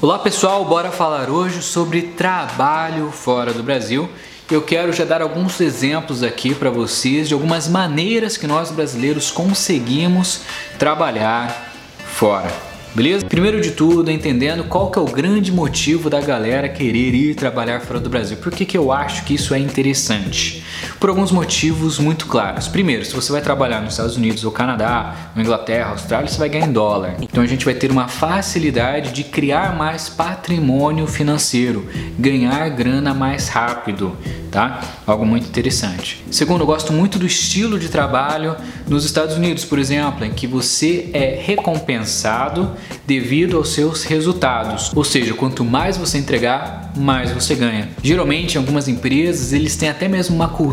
[0.00, 4.08] Olá pessoal, bora falar hoje sobre trabalho fora do Brasil.
[4.48, 9.32] Eu quero já dar alguns exemplos aqui para vocês de algumas maneiras que nós brasileiros
[9.32, 10.42] conseguimos
[10.78, 11.74] trabalhar
[12.06, 12.48] fora.
[12.94, 13.26] Beleza?
[13.26, 17.80] Primeiro de tudo, entendendo qual que é o grande motivo da galera querer ir trabalhar
[17.80, 18.36] fora do Brasil.
[18.36, 20.62] Por que, que eu acho que isso é interessante?
[20.98, 22.68] Por alguns motivos muito claros.
[22.68, 26.48] Primeiro, se você vai trabalhar nos Estados Unidos ou Canadá, ou Inglaterra, Austrália, você vai
[26.48, 27.16] ganhar em dólar.
[27.20, 31.86] Então a gente vai ter uma facilidade de criar mais patrimônio financeiro,
[32.18, 34.16] ganhar grana mais rápido
[34.50, 34.80] tá?
[35.06, 36.24] Algo muito interessante.
[36.30, 40.46] Segundo, eu gosto muito do estilo de trabalho nos Estados Unidos, por exemplo, em que
[40.46, 42.72] você é recompensado
[43.06, 44.90] devido aos seus resultados.
[44.94, 47.88] Ou seja, quanto mais você entregar, mais você ganha.
[48.02, 50.67] Geralmente, algumas empresas, eles têm até mesmo uma cultura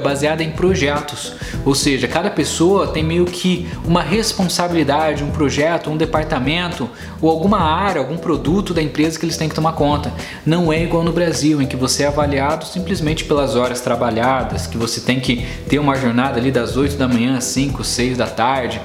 [0.00, 1.34] baseada em projetos.
[1.64, 6.88] Ou seja, cada pessoa tem meio que uma responsabilidade, um projeto, um departamento
[7.20, 10.12] ou alguma área, algum produto da empresa que eles têm que tomar conta.
[10.44, 14.76] Não é igual no Brasil, em que você é avaliado simplesmente pelas horas trabalhadas, que
[14.76, 18.26] você tem que ter uma jornada ali das 8 da manhã às 5, 6 da
[18.26, 18.80] tarde,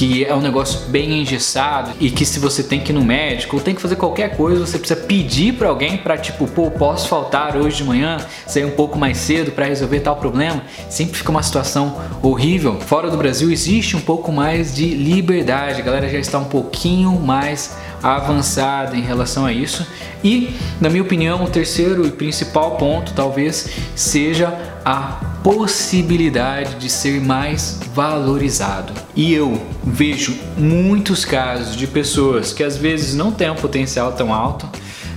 [0.00, 3.56] que é um negócio bem engessado e que se você tem que ir no médico
[3.56, 7.06] ou tem que fazer qualquer coisa, você precisa pedir para alguém para tipo, pô, posso
[7.06, 10.62] faltar hoje de manhã, sair um pouco mais cedo para resolver tal problema.
[10.88, 12.80] Sempre fica uma situação horrível.
[12.80, 17.20] Fora do Brasil existe um pouco mais de liberdade, a galera já está um pouquinho
[17.20, 19.86] mais avançada em relação a isso.
[20.24, 27.20] E, na minha opinião, o terceiro e principal ponto talvez seja a possibilidade de ser
[27.20, 28.92] mais valorizado.
[29.14, 34.32] E eu vejo muitos casos de pessoas que às vezes não têm um potencial tão
[34.32, 34.68] alto,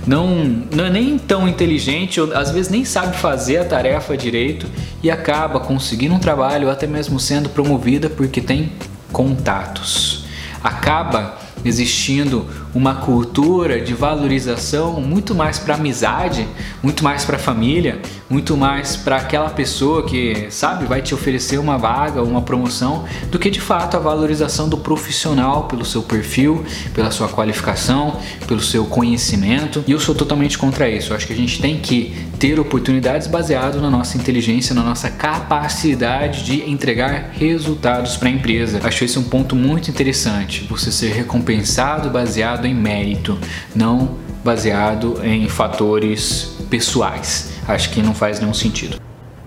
[0.06, 0.36] não,
[0.74, 4.66] não é nem tão inteligente, ou às vezes nem sabe fazer a tarefa direito
[5.02, 8.72] e acaba conseguindo um trabalho ou até mesmo sendo promovida porque tem
[9.12, 10.24] contatos.
[10.62, 16.46] Acaba existindo uma cultura de valorização muito mais para amizade,
[16.82, 21.76] muito mais para família, muito mais para aquela pessoa que, sabe, vai te oferecer uma
[21.76, 26.64] vaga, uma promoção, do que de fato a valorização do profissional pelo seu perfil,
[26.94, 29.84] pela sua qualificação, pelo seu conhecimento.
[29.86, 31.12] E eu sou totalmente contra isso.
[31.12, 35.10] Eu acho que a gente tem que ter oportunidades baseado na nossa inteligência, na nossa
[35.10, 38.80] capacidade de entregar resultados para a empresa.
[38.82, 40.66] Acho esse um ponto muito interessante.
[40.68, 43.38] Você ser recompensado baseado em mérito,
[43.74, 47.53] não baseado em fatores pessoais.
[47.66, 49.00] Acho que não faz nenhum sentido.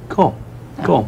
[0.09, 0.33] Cool.
[0.83, 1.07] Cool.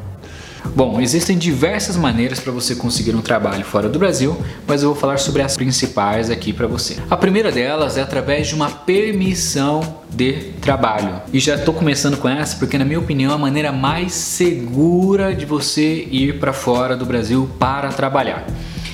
[0.76, 4.38] Bom, existem diversas maneiras para você conseguir um trabalho fora do Brasil,
[4.68, 6.98] mas eu vou falar sobre as principais aqui para você.
[7.10, 11.22] A primeira delas é através de uma permissão de trabalho.
[11.34, 15.34] E já estou começando com essa porque, na minha opinião, é a maneira mais segura
[15.34, 18.46] de você ir para fora do Brasil para trabalhar.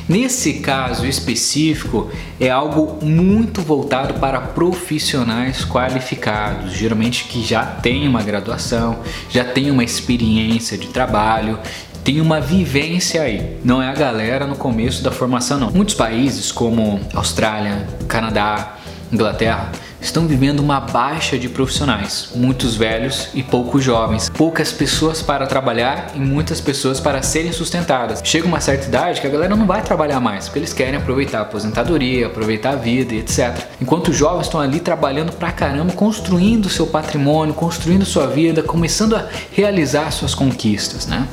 [0.08, 8.22] Nesse caso específico, é algo muito voltado para profissionais qualificados, geralmente que já têm uma
[8.22, 9.00] graduação,
[9.30, 11.58] já têm uma experiência de trabalho,
[12.04, 13.58] tem uma vivência aí.
[13.64, 15.72] Não é a galera no começo da formação, não.
[15.72, 18.78] Muitos países, como Austrália, Canadá,
[19.12, 19.72] Inglaterra,
[20.06, 26.12] estão vivendo uma baixa de profissionais, muitos velhos e poucos jovens, poucas pessoas para trabalhar
[26.16, 28.22] e muitas pessoas para serem sustentadas.
[28.24, 31.40] Chega uma certa idade que a galera não vai trabalhar mais, porque eles querem aproveitar
[31.40, 33.68] a aposentadoria, aproveitar a vida e etc.
[33.82, 39.16] Enquanto os jovens estão ali trabalhando pra caramba, construindo seu patrimônio, construindo sua vida, começando
[39.16, 41.28] a realizar suas conquistas, né?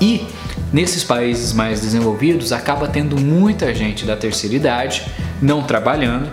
[0.00, 0.26] E
[0.72, 5.04] nesses países mais desenvolvidos acaba tendo muita gente da terceira idade
[5.40, 6.28] não trabalhando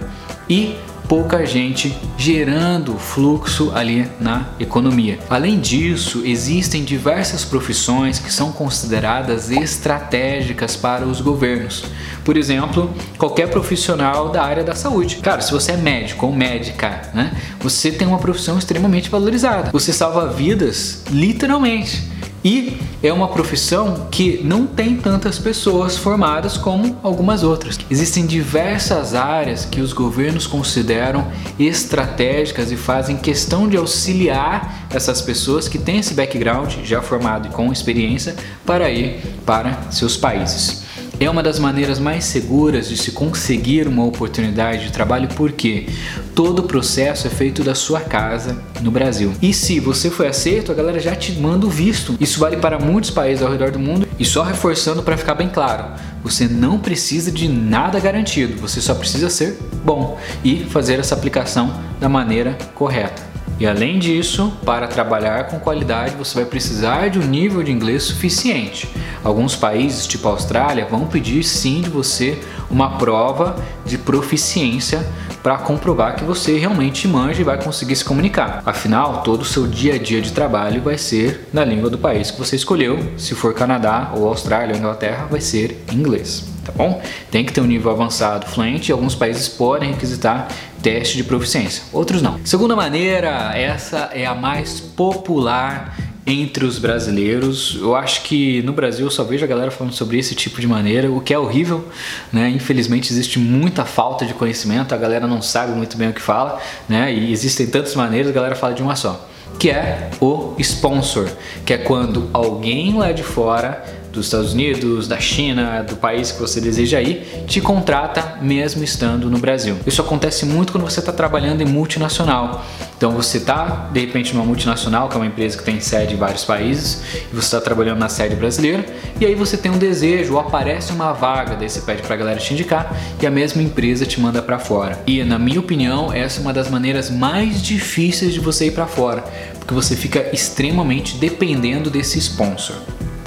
[0.50, 0.76] e
[1.08, 5.20] pouca gente gerando fluxo ali na economia.
[5.30, 11.86] Além disso, existem diversas profissões que são consideradas estratégicas para os governos.
[12.26, 15.18] Por exemplo, qualquer profissional da área da saúde.
[15.18, 19.72] Cara, se você é médico ou médica, né, você tem uma profissão extremamente valorizada.
[19.72, 22.18] Você salva vidas, literalmente.
[22.48, 27.78] E é uma profissão que não tem tantas pessoas formadas como algumas outras.
[27.92, 31.28] Existem diversas áreas que os governos consideram
[31.60, 37.52] estratégicas e fazem questão de auxiliar essas pessoas que têm esse background já formado e
[37.52, 38.34] com experiência
[38.66, 40.87] para ir para seus países.
[41.20, 45.88] É uma das maneiras mais seguras de se conseguir uma oportunidade de trabalho porque
[46.36, 49.34] todo o processo é feito da sua casa no Brasil.
[49.42, 52.16] E se você foi aceito, a galera já te manda o visto.
[52.20, 54.08] Isso vale para muitos países ao redor do mundo.
[54.20, 55.86] E só reforçando para ficar bem claro,
[56.22, 61.74] você não precisa de nada garantido, você só precisa ser bom e fazer essa aplicação
[62.00, 63.27] da maneira correta.
[63.60, 68.04] E além disso, para trabalhar com qualidade, você vai precisar de um nível de inglês
[68.04, 68.88] suficiente.
[69.24, 72.40] Alguns países, tipo a Austrália, vão pedir sim de você
[72.70, 75.04] uma prova de proficiência
[75.42, 78.62] para comprovar que você realmente manja e vai conseguir se comunicar.
[78.66, 82.30] Afinal, todo o seu dia a dia de trabalho vai ser na língua do país
[82.30, 83.14] que você escolheu.
[83.18, 87.02] Se for Canadá ou Austrália ou Inglaterra, vai ser inglês tá bom?
[87.32, 90.50] Tem que ter um nível avançado fluente e alguns países podem requisitar
[90.82, 92.40] teste de proficiência, outros não.
[92.44, 97.78] Segunda maneira, essa é a mais popular entre os brasileiros.
[97.80, 100.68] Eu acho que no Brasil eu só vejo a galera falando sobre esse tipo de
[100.68, 101.88] maneira, o que é horrível,
[102.32, 102.50] né?
[102.50, 106.60] Infelizmente existe muita falta de conhecimento, a galera não sabe muito bem o que fala,
[106.88, 107.14] né?
[107.14, 109.26] E existem tantas maneiras, a galera fala de uma só,
[109.58, 111.30] que é o sponsor,
[111.66, 113.84] que é quando alguém lá de fora
[114.18, 119.30] dos Estados Unidos, da China, do país que você deseja ir, te contrata mesmo estando
[119.30, 119.78] no Brasil.
[119.86, 122.66] Isso acontece muito quando você está trabalhando em multinacional.
[122.98, 126.18] Então você está de repente numa multinacional, que é uma empresa que tem sede em
[126.18, 128.86] vários países, e você está trabalhando na sede brasileira,
[129.22, 132.18] e aí você tem um desejo, ou aparece uma vaga, daí você pede para a
[132.18, 135.00] galera te indicar, e a mesma empresa te manda para fora.
[135.06, 138.88] E na minha opinião, essa é uma das maneiras mais difíceis de você ir para
[138.88, 139.24] fora,
[139.60, 142.78] porque você fica extremamente dependendo desse sponsor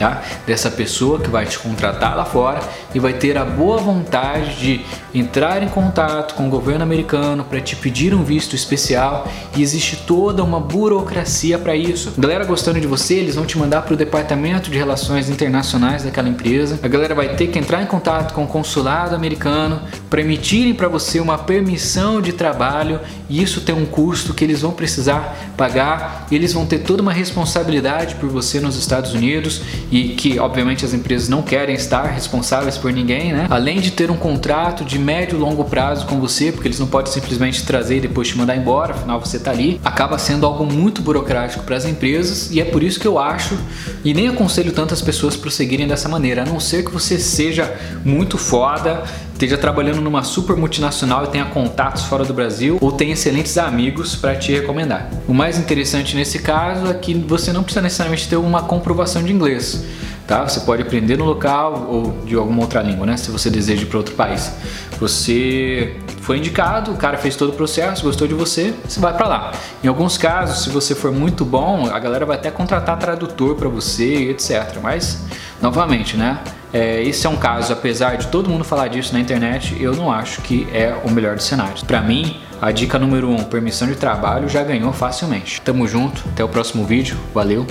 [0.00, 0.22] tá?
[0.46, 2.60] Dessa pessoa que vai te contratar lá fora
[2.94, 4.80] e vai ter a boa vontade de
[5.14, 9.96] entrar em contato com o governo americano para te pedir um visto especial e existe
[10.06, 12.14] toda uma burocracia para isso.
[12.16, 16.02] A galera gostando de você, eles vão te mandar para o departamento de relações internacionais
[16.02, 16.78] daquela empresa.
[16.82, 20.88] A galera vai ter que entrar em contato com o consulado americano para emitirem para
[20.88, 26.26] você uma permissão de trabalho e isso tem um custo que eles vão precisar pagar.
[26.32, 30.94] Eles vão ter toda uma responsabilidade por você nos Estados Unidos e que obviamente as
[30.94, 33.46] empresas não querem estar responsáveis por ninguém, né?
[33.50, 36.86] Além de ter um contrato de médio e longo prazo com você, porque eles não
[36.86, 40.64] podem simplesmente trazer e depois te mandar embora, afinal você tá ali, acaba sendo algo
[40.64, 43.58] muito burocrático para as empresas e é por isso que eu acho
[44.04, 47.72] e nem aconselho tantas pessoas prosseguirem dessa maneira, a não ser que você seja
[48.04, 49.02] muito foda,
[49.40, 54.14] esteja trabalhando numa super multinacional e tenha contatos fora do Brasil ou tenha excelentes amigos
[54.14, 55.08] para te recomendar.
[55.26, 59.32] O mais interessante nesse caso é que você não precisa necessariamente ter uma comprovação de
[59.32, 59.82] inglês.
[60.26, 60.46] Tá?
[60.46, 63.16] Você pode aprender no local ou de alguma outra língua, né?
[63.16, 64.52] Se você deseja ir para outro país.
[65.00, 69.26] Você foi indicado, o cara fez todo o processo, gostou de você, você vai para
[69.26, 69.52] lá.
[69.82, 73.68] Em alguns casos, se você for muito bom, a galera vai até contratar tradutor para
[73.68, 74.78] você, etc.
[74.82, 75.22] Mas,
[75.60, 76.38] novamente, né?
[76.72, 80.10] É, esse é um caso, apesar de todo mundo falar disso na internet, eu não
[80.10, 81.82] acho que é o melhor dos cenários.
[81.82, 85.60] Para mim, a dica número 1, um, permissão de trabalho, já ganhou facilmente.
[85.62, 87.66] Tamo junto, até o próximo vídeo, valeu!